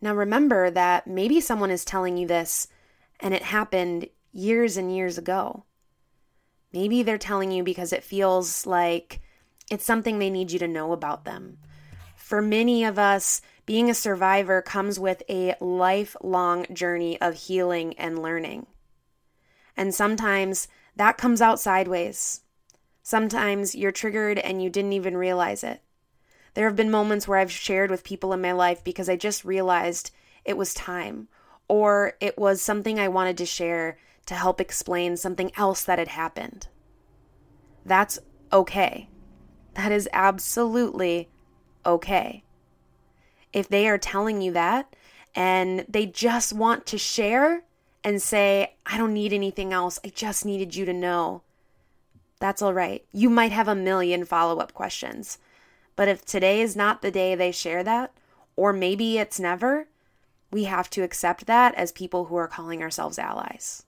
Now, 0.00 0.14
remember 0.14 0.70
that 0.70 1.06
maybe 1.06 1.40
someone 1.40 1.70
is 1.70 1.84
telling 1.84 2.16
you 2.16 2.26
this 2.26 2.68
and 3.20 3.32
it 3.32 3.42
happened 3.42 4.08
years 4.32 4.76
and 4.76 4.94
years 4.94 5.16
ago. 5.16 5.64
Maybe 6.72 7.02
they're 7.02 7.18
telling 7.18 7.50
you 7.50 7.62
because 7.62 7.92
it 7.92 8.04
feels 8.04 8.66
like 8.66 9.20
it's 9.70 9.84
something 9.84 10.18
they 10.18 10.30
need 10.30 10.52
you 10.52 10.58
to 10.58 10.68
know 10.68 10.92
about 10.92 11.24
them. 11.24 11.58
For 12.16 12.42
many 12.42 12.84
of 12.84 12.98
us, 12.98 13.40
being 13.64 13.88
a 13.88 13.94
survivor 13.94 14.62
comes 14.62 14.98
with 14.98 15.22
a 15.28 15.54
lifelong 15.60 16.66
journey 16.72 17.20
of 17.20 17.34
healing 17.34 17.94
and 17.98 18.20
learning. 18.20 18.66
And 19.76 19.94
sometimes 19.94 20.68
that 20.96 21.18
comes 21.18 21.40
out 21.40 21.60
sideways. 21.60 22.42
Sometimes 23.02 23.74
you're 23.74 23.92
triggered 23.92 24.38
and 24.38 24.62
you 24.62 24.70
didn't 24.70 24.92
even 24.92 25.16
realize 25.16 25.62
it. 25.62 25.82
There 26.56 26.66
have 26.66 26.74
been 26.74 26.90
moments 26.90 27.28
where 27.28 27.38
I've 27.38 27.52
shared 27.52 27.90
with 27.90 28.02
people 28.02 28.32
in 28.32 28.40
my 28.40 28.52
life 28.52 28.82
because 28.82 29.10
I 29.10 29.16
just 29.16 29.44
realized 29.44 30.10
it 30.42 30.56
was 30.56 30.72
time, 30.72 31.28
or 31.68 32.14
it 32.18 32.38
was 32.38 32.62
something 32.62 32.98
I 32.98 33.08
wanted 33.08 33.36
to 33.36 33.44
share 33.44 33.98
to 34.24 34.34
help 34.34 34.58
explain 34.58 35.18
something 35.18 35.52
else 35.58 35.84
that 35.84 35.98
had 35.98 36.08
happened. 36.08 36.68
That's 37.84 38.18
okay. 38.50 39.10
That 39.74 39.92
is 39.92 40.08
absolutely 40.14 41.28
okay. 41.84 42.42
If 43.52 43.68
they 43.68 43.86
are 43.86 43.98
telling 43.98 44.40
you 44.40 44.52
that 44.52 44.96
and 45.34 45.84
they 45.86 46.06
just 46.06 46.54
want 46.54 46.86
to 46.86 46.96
share 46.96 47.64
and 48.02 48.22
say, 48.22 48.76
I 48.86 48.96
don't 48.96 49.12
need 49.12 49.34
anything 49.34 49.74
else, 49.74 49.98
I 50.02 50.08
just 50.08 50.46
needed 50.46 50.74
you 50.74 50.86
to 50.86 50.94
know, 50.94 51.42
that's 52.40 52.62
all 52.62 52.72
right. 52.72 53.04
You 53.12 53.28
might 53.28 53.52
have 53.52 53.68
a 53.68 53.74
million 53.74 54.24
follow 54.24 54.58
up 54.58 54.72
questions. 54.72 55.36
But 55.96 56.08
if 56.08 56.24
today 56.24 56.60
is 56.60 56.76
not 56.76 57.02
the 57.02 57.10
day 57.10 57.34
they 57.34 57.50
share 57.50 57.82
that, 57.82 58.12
or 58.54 58.72
maybe 58.72 59.18
it's 59.18 59.40
never, 59.40 59.88
we 60.50 60.64
have 60.64 60.88
to 60.90 61.02
accept 61.02 61.46
that 61.46 61.74
as 61.74 61.90
people 61.90 62.26
who 62.26 62.36
are 62.36 62.46
calling 62.46 62.82
ourselves 62.82 63.18
allies. 63.18 63.84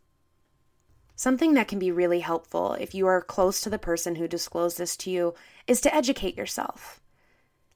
Something 1.14 1.54
that 1.54 1.68
can 1.68 1.78
be 1.78 1.90
really 1.90 2.20
helpful 2.20 2.74
if 2.74 2.94
you 2.94 3.06
are 3.06 3.20
close 3.20 3.60
to 3.60 3.70
the 3.70 3.78
person 3.78 4.16
who 4.16 4.28
disclosed 4.28 4.78
this 4.78 4.96
to 4.98 5.10
you 5.10 5.34
is 5.66 5.80
to 5.82 5.94
educate 5.94 6.36
yourself. 6.36 7.00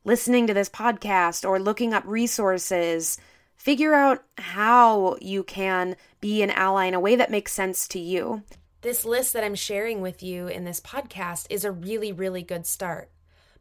Listening 0.04 0.46
to 0.46 0.54
this 0.54 0.68
podcast 0.68 1.48
or 1.48 1.60
looking 1.60 1.92
up 1.94 2.04
resources, 2.06 3.18
figure 3.56 3.94
out 3.94 4.24
how 4.38 5.16
you 5.20 5.44
can 5.44 5.96
be 6.20 6.42
an 6.42 6.50
ally 6.50 6.86
in 6.86 6.94
a 6.94 7.00
way 7.00 7.16
that 7.16 7.30
makes 7.30 7.52
sense 7.52 7.86
to 7.88 7.98
you. 7.98 8.42
This 8.80 9.04
list 9.04 9.32
that 9.32 9.44
I'm 9.44 9.54
sharing 9.54 10.00
with 10.00 10.22
you 10.22 10.48
in 10.48 10.64
this 10.64 10.80
podcast 10.80 11.46
is 11.50 11.64
a 11.64 11.70
really, 11.70 12.12
really 12.12 12.42
good 12.42 12.66
start. 12.66 13.11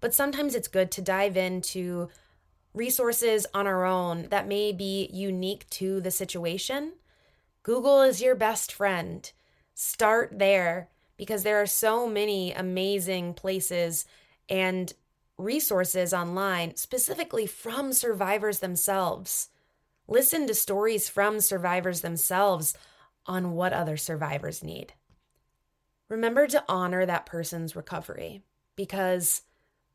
But 0.01 0.13
sometimes 0.13 0.55
it's 0.55 0.67
good 0.67 0.91
to 0.91 1.01
dive 1.01 1.37
into 1.37 2.09
resources 2.73 3.45
on 3.53 3.67
our 3.67 3.85
own 3.85 4.27
that 4.29 4.47
may 4.47 4.71
be 4.71 5.09
unique 5.13 5.69
to 5.69 6.01
the 6.01 6.11
situation. 6.11 6.93
Google 7.63 8.01
is 8.01 8.21
your 8.21 8.35
best 8.35 8.73
friend. 8.73 9.31
Start 9.73 10.37
there 10.37 10.89
because 11.17 11.43
there 11.43 11.61
are 11.61 11.67
so 11.67 12.07
many 12.07 12.51
amazing 12.51 13.35
places 13.35 14.05
and 14.49 14.93
resources 15.37 16.13
online, 16.13 16.75
specifically 16.75 17.45
from 17.45 17.93
survivors 17.93 18.59
themselves. 18.59 19.49
Listen 20.07 20.47
to 20.47 20.53
stories 20.53 21.09
from 21.09 21.39
survivors 21.39 22.01
themselves 22.01 22.75
on 23.25 23.53
what 23.53 23.73
other 23.73 23.97
survivors 23.97 24.63
need. 24.63 24.93
Remember 26.09 26.47
to 26.47 26.63
honor 26.67 27.05
that 27.05 27.25
person's 27.25 27.75
recovery 27.75 28.41
because, 28.75 29.43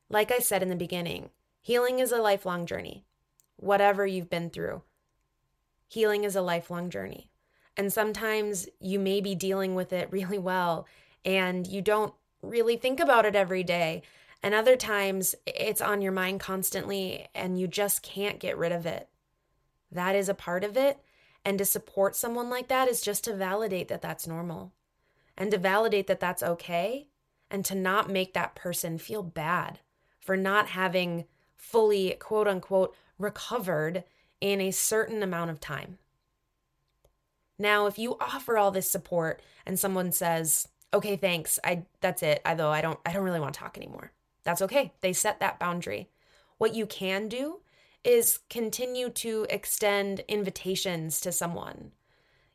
like 0.09 0.31
I 0.31 0.39
said 0.39 0.63
in 0.63 0.69
the 0.69 0.77
beginning, 0.77 1.31
healing 1.61 1.99
is 1.99 2.13
a 2.13 2.19
lifelong 2.19 2.67
journey. 2.67 3.05
Whatever 3.57 4.07
you've 4.07 4.31
been 4.31 4.51
through, 4.51 4.83
healing 5.89 6.25
is 6.25 6.37
a 6.37 6.43
lifelong 6.43 6.91
journey. 6.91 7.31
And 7.77 7.93
sometimes 7.93 8.69
you 8.81 8.99
may 8.99 9.21
be 9.21 9.35
dealing 9.35 9.75
with 9.75 9.93
it 9.93 10.11
really 10.11 10.39
well 10.39 10.87
and 11.25 11.67
you 11.67 11.83
don't 11.83 12.15
really 12.43 12.77
think 12.77 13.01
about 13.01 13.27
it 13.27 13.35
every 13.35 13.63
day. 13.63 14.03
And 14.43 14.55
other 14.55 14.77
times 14.77 15.35
it's 15.47 15.81
on 15.81 16.01
your 16.01 16.13
mind 16.13 16.41
constantly 16.41 17.27
and 17.35 17.59
you 17.59 17.67
just 17.67 18.03
can't 18.03 18.39
get 18.39 18.57
rid 18.57 18.73
of 18.73 18.87
it. 18.87 19.09
That 19.91 20.15
is 20.15 20.29
a 20.29 20.35
part 20.35 20.65
of 20.65 20.77
it. 20.77 20.99
And 21.45 21.59
to 21.59 21.65
support 21.65 22.17
someone 22.17 22.51
like 22.51 22.69
that 22.69 22.89
is 22.89 23.01
just 23.01 23.25
to 23.25 23.35
validate 23.35 23.89
that 23.89 24.03
that's 24.03 24.27
normal 24.27 24.73
and 25.37 25.51
to 25.51 25.59
validate 25.59 26.07
that 26.07 26.21
that's 26.21 26.43
okay 26.43 27.09
and 27.51 27.65
to 27.65 27.75
not 27.75 28.11
make 28.11 28.35
that 28.35 28.55
person 28.55 28.99
feel 28.99 29.23
bad 29.23 29.81
for 30.27 30.37
not 30.37 30.69
having 30.71 31.25
fully, 31.57 32.17
quote 32.21 32.49
unquote, 32.49 32.95
recovered 33.19 34.05
in 34.41 34.61
a 34.61 34.71
certain 34.71 35.23
amount 35.23 35.51
of 35.51 35.61
time. 35.61 35.99
Now, 37.59 37.87
if 37.87 37.99
you 37.99 38.17
offer 38.21 38.59
all 38.59 38.71
this 38.71 38.91
support 38.91 39.41
and 39.65 39.79
someone 39.79 40.13
says, 40.13 40.69
"Okay, 40.93 41.17
thanks. 41.17 41.59
I 41.65 41.87
that's 42.01 42.23
it. 42.23 42.43
I 42.45 42.55
though 42.55 42.71
I 42.71 42.83
don't 42.83 43.01
I 43.07 43.13
don't 43.13 43.25
really 43.25 43.41
want 43.41 43.55
to 43.55 43.61
talk 43.61 43.79
anymore." 43.79 44.13
That's 44.45 44.63
okay. 44.63 44.93
They 45.01 45.13
set 45.13 45.41
that 45.41 45.59
boundary. 45.59 46.11
What 46.59 46.75
you 46.75 46.87
can 46.87 47.29
do 47.29 47.61
is 48.05 48.41
continue 48.51 49.11
to 49.11 49.47
extend 49.51 50.21
invitations 50.29 51.21
to 51.21 51.33
someone. 51.33 51.93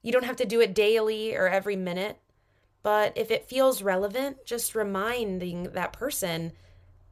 You 0.01 0.11
don't 0.11 0.25
have 0.25 0.37
to 0.37 0.45
do 0.45 0.61
it 0.61 0.73
daily 0.73 1.35
or 1.35 1.47
every 1.47 1.75
minute, 1.75 2.19
but 2.83 3.11
if 3.17 3.29
it 3.29 3.49
feels 3.49 3.83
relevant, 3.83 4.45
just 4.45 4.75
reminding 4.75 5.73
that 5.73 5.93
person, 5.93 6.53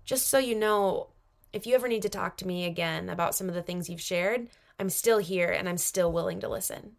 just 0.09 0.27
so 0.27 0.39
you 0.39 0.55
know, 0.55 1.09
if 1.53 1.67
you 1.67 1.75
ever 1.75 1.87
need 1.87 2.01
to 2.01 2.09
talk 2.09 2.35
to 2.35 2.47
me 2.47 2.65
again 2.65 3.09
about 3.09 3.35
some 3.35 3.47
of 3.47 3.53
the 3.53 3.61
things 3.61 3.87
you've 3.87 4.01
shared, 4.01 4.49
I'm 4.79 4.89
still 4.89 5.19
here 5.19 5.49
and 5.49 5.69
I'm 5.69 5.77
still 5.77 6.11
willing 6.11 6.39
to 6.39 6.49
listen. 6.49 6.93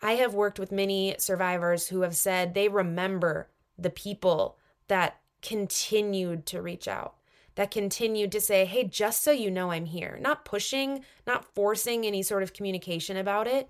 I 0.00 0.12
have 0.12 0.32
worked 0.32 0.58
with 0.58 0.72
many 0.72 1.16
survivors 1.18 1.88
who 1.88 2.00
have 2.00 2.16
said 2.16 2.54
they 2.54 2.68
remember 2.68 3.50
the 3.76 3.90
people 3.90 4.56
that 4.88 5.20
continued 5.42 6.46
to 6.46 6.62
reach 6.62 6.88
out, 6.88 7.16
that 7.56 7.70
continued 7.70 8.32
to 8.32 8.40
say, 8.40 8.64
hey, 8.64 8.84
just 8.84 9.22
so 9.22 9.30
you 9.30 9.50
know, 9.50 9.70
I'm 9.70 9.84
here. 9.84 10.18
Not 10.18 10.46
pushing, 10.46 11.04
not 11.26 11.44
forcing 11.44 12.06
any 12.06 12.22
sort 12.22 12.42
of 12.42 12.54
communication 12.54 13.18
about 13.18 13.46
it, 13.46 13.68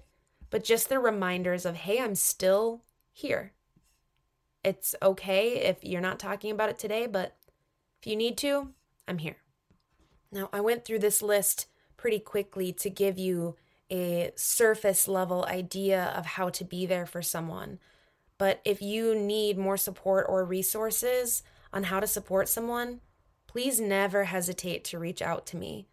but 0.49 0.63
just 0.63 0.91
the 0.91 1.01
reminders 1.01 1.67
of, 1.67 1.75
hey, 1.75 1.99
I'm 1.99 2.15
still 2.15 2.85
here. 3.11 3.53
It's 4.63 4.95
okay 5.03 5.63
if 5.63 5.83
you're 5.83 6.01
not 6.01 6.21
talking 6.21 6.53
about 6.53 6.69
it 6.69 6.79
today, 6.79 7.09
but 7.09 7.37
if 8.01 8.07
you 8.07 8.17
need 8.17 8.37
to, 8.39 8.69
I'm 9.07 9.19
here. 9.19 9.37
Now, 10.33 10.49
I 10.53 10.61
went 10.61 10.85
through 10.85 11.01
this 11.01 11.23
list 11.23 11.67
pretty 11.97 12.19
quickly 12.19 12.73
to 12.73 12.89
give 12.89 13.19
you 13.19 13.57
a 13.91 14.31
surface 14.37 15.09
level 15.09 15.45
idea 15.47 16.13
of 16.17 16.25
how 16.25 16.49
to 16.51 16.65
be 16.65 16.87
there 16.87 17.07
for 17.07 17.21
someone. 17.21 17.79
But 18.39 18.61
if 18.65 18.81
you 18.81 19.15
need 19.15 19.59
more 19.59 19.77
support 19.77 20.27
or 20.29 20.45
resources 20.45 21.43
on 21.73 21.85
how 21.85 22.01
to 22.01 22.07
support 22.07 22.49
someone, 22.49 23.01
please 23.47 23.81
never 23.81 24.25
hesitate 24.25 24.85
to 24.85 24.99
reach 24.99 25.21
out 25.21 25.45
to 25.47 25.57
me. 25.57 25.89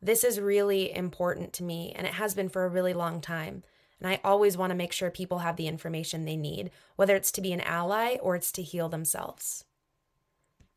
This 0.00 0.22
is 0.22 0.38
really 0.38 0.94
important 0.94 1.52
to 1.54 1.64
me, 1.64 1.92
and 1.96 2.06
it 2.06 2.14
has 2.14 2.34
been 2.34 2.48
for 2.48 2.64
a 2.64 2.68
really 2.68 2.94
long 2.94 3.20
time. 3.20 3.64
And 3.98 4.08
I 4.08 4.20
always 4.22 4.56
want 4.56 4.70
to 4.70 4.76
make 4.76 4.92
sure 4.92 5.10
people 5.10 5.40
have 5.40 5.56
the 5.56 5.66
information 5.66 6.24
they 6.24 6.36
need, 6.36 6.70
whether 6.96 7.16
it's 7.16 7.32
to 7.32 7.40
be 7.40 7.52
an 7.52 7.60
ally 7.62 8.16
or 8.22 8.36
it's 8.36 8.52
to 8.52 8.62
heal 8.62 8.88
themselves. 8.88 9.64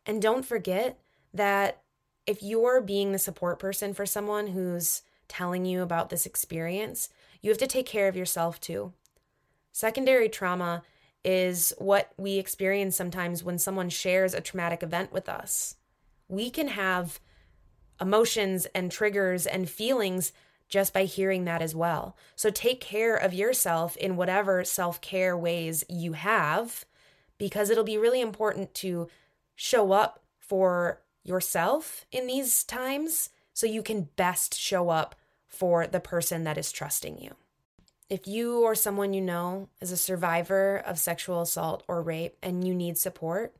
And 0.05 0.21
don't 0.21 0.45
forget 0.45 0.99
that 1.33 1.81
if 2.25 2.41
you're 2.41 2.81
being 2.81 3.11
the 3.11 3.19
support 3.19 3.59
person 3.59 3.93
for 3.93 4.05
someone 4.05 4.47
who's 4.47 5.01
telling 5.27 5.65
you 5.65 5.81
about 5.81 6.09
this 6.09 6.25
experience, 6.25 7.09
you 7.41 7.49
have 7.49 7.57
to 7.57 7.67
take 7.67 7.85
care 7.85 8.07
of 8.07 8.15
yourself 8.15 8.59
too. 8.59 8.93
Secondary 9.71 10.29
trauma 10.29 10.83
is 11.25 11.73
what 11.77 12.11
we 12.17 12.37
experience 12.37 12.95
sometimes 12.95 13.43
when 13.43 13.57
someone 13.57 13.89
shares 13.89 14.33
a 14.33 14.41
traumatic 14.41 14.83
event 14.83 15.11
with 15.11 15.29
us. 15.29 15.75
We 16.27 16.49
can 16.49 16.69
have 16.69 17.19
emotions 17.99 18.65
and 18.75 18.91
triggers 18.91 19.45
and 19.45 19.69
feelings 19.69 20.33
just 20.67 20.93
by 20.93 21.05
hearing 21.05 21.45
that 21.45 21.61
as 21.61 21.75
well. 21.75 22.17
So 22.35 22.49
take 22.49 22.81
care 22.81 23.15
of 23.15 23.33
yourself 23.33 23.95
in 23.97 24.15
whatever 24.15 24.63
self 24.63 25.01
care 25.01 25.37
ways 25.37 25.83
you 25.89 26.13
have, 26.13 26.85
because 27.37 27.69
it'll 27.69 27.83
be 27.83 27.97
really 27.97 28.21
important 28.21 28.73
to 28.75 29.07
show 29.55 29.91
up 29.91 30.23
for 30.39 31.01
yourself 31.23 32.05
in 32.11 32.27
these 32.27 32.63
times 32.63 33.29
so 33.53 33.65
you 33.65 33.81
can 33.81 34.09
best 34.15 34.57
show 34.57 34.89
up 34.89 35.15
for 35.47 35.87
the 35.87 35.99
person 35.99 36.43
that 36.43 36.57
is 36.57 36.71
trusting 36.71 37.19
you. 37.19 37.35
If 38.09 38.27
you 38.27 38.61
or 38.61 38.75
someone 38.75 39.13
you 39.13 39.21
know 39.21 39.69
is 39.79 39.91
a 39.91 39.97
survivor 39.97 40.77
of 40.77 40.99
sexual 40.99 41.41
assault 41.41 41.83
or 41.87 42.01
rape 42.01 42.37
and 42.43 42.67
you 42.67 42.75
need 42.75 42.97
support, 42.97 43.55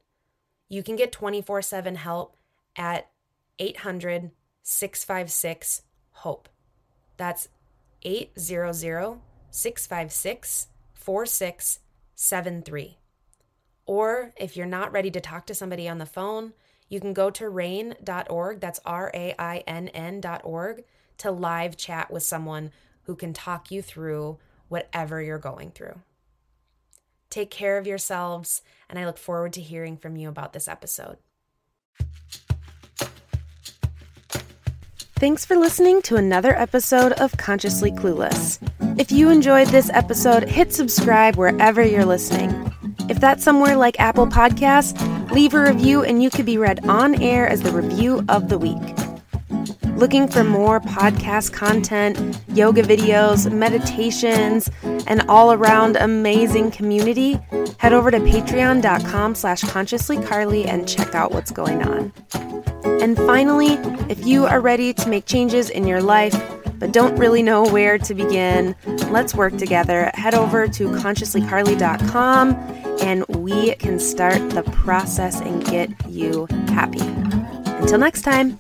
you 0.70 0.84
can 0.84 0.96
get 0.96 1.12
24 1.12 1.62
7 1.62 1.96
help 1.96 2.36
at 2.76 3.10
800 3.60 4.32
656 4.64 5.84
HOPE. 6.12 6.50
That's 7.18 7.50
800 8.04 9.20
656 9.52 10.68
4673. 10.94 12.98
Or 13.86 14.34
if 14.38 14.56
you're 14.56 14.66
not 14.66 14.92
ready 14.92 15.12
to 15.12 15.22
talk 15.22 15.46
to 15.48 15.56
somebody 15.56 15.88
on 15.90 15.98
the 15.98 16.06
phone, 16.06 16.54
you 16.90 17.00
can 17.00 17.14
go 17.14 17.30
to 17.32 17.46
rainn.org, 17.46 18.60
that's 18.60 18.80
R 18.86 19.12
A 19.14 19.36
I 19.40 19.64
N 19.68 19.88
N.org, 19.90 20.84
to 21.18 21.32
live 21.32 21.78
chat 21.78 22.12
with 22.12 22.24
someone 22.24 22.72
who 23.04 23.16
can 23.16 23.34
talk 23.34 23.72
you 23.72 23.82
through 23.82 24.38
whatever 24.68 25.22
you're 25.22 25.38
going 25.38 25.72
through. 25.72 26.00
Take 27.30 27.50
care 27.50 27.78
of 27.78 27.88
yourselves, 27.88 28.62
and 28.90 29.00
I 29.00 29.06
look 29.06 29.18
forward 29.18 29.54
to 29.54 29.62
hearing 29.62 29.98
from 29.98 30.16
you 30.16 30.30
about 30.30 30.54
this 30.54 30.68
episode. 30.68 31.18
Thanks 35.16 35.46
for 35.46 35.56
listening 35.56 36.02
to 36.04 36.18
another 36.18 36.54
episode 36.56 37.14
of 37.14 37.38
Consciously 37.38 37.92
Clueless. 37.92 38.60
If 39.00 39.12
you 39.12 39.30
enjoyed 39.30 39.70
this 39.70 39.90
episode, 39.90 40.44
hit 40.44 40.74
subscribe 40.74 41.38
wherever 41.38 41.82
you're 41.82 42.06
listening. 42.06 42.73
If 43.10 43.20
that's 43.20 43.44
somewhere 43.44 43.76
like 43.76 44.00
Apple 44.00 44.28
Podcasts, 44.28 44.94
leave 45.32 45.54
a 45.54 45.62
review 45.62 46.04
and 46.04 46.24
you 46.24 46.30
could 46.30 46.46
be 46.46 46.58
read 46.58 46.88
on 46.88 47.22
air 47.22 47.48
as 47.48 47.62
the 47.62 47.72
review 47.72 48.24
of 48.30 48.50
the 48.50 48.58
week. 48.58 48.82
Looking 49.98 50.28
for 50.28 50.44
more 50.44 50.80
podcast 50.80 51.54
content, 51.54 52.40
yoga 52.50 52.82
videos, 52.82 53.52
meditations, 53.52 54.70
and 55.06 55.22
all 55.30 55.54
around 55.54 55.98
amazing 55.98 56.72
community? 56.72 57.40
Head 57.78 57.94
over 57.94 58.10
to 58.10 58.20
patreon.com 58.20 59.36
slash 59.36 59.62
consciouslycarly 59.62 60.66
and 60.68 60.88
check 60.88 61.14
out 61.14 61.32
what's 61.32 61.52
going 61.52 61.84
on. 61.84 62.12
And 62.84 63.16
finally, 63.18 63.74
if 64.10 64.26
you 64.26 64.46
are 64.46 64.62
ready 64.62 64.94
to 64.94 65.10
make 65.10 65.26
changes 65.26 65.70
in 65.70 65.86
your 65.86 66.02
life, 66.02 66.34
but 66.84 66.92
don't 66.92 67.16
really 67.16 67.42
know 67.42 67.64
where 67.64 67.98
to 67.98 68.14
begin, 68.14 68.76
let's 69.10 69.34
work 69.34 69.56
together. 69.56 70.12
Head 70.16 70.36
over 70.36 70.68
to 70.68 70.90
consciouslycarly.com 70.90 72.56
and 73.02 73.26
we 73.30 73.76
can 73.76 74.02
start 74.02 74.50
the 74.50 74.64
process 74.64 75.40
and 75.40 75.64
get 75.64 75.90
you 76.10 76.46
happy. 76.68 77.00
Until 77.00 78.00
next 78.00 78.24
time. 78.24 78.60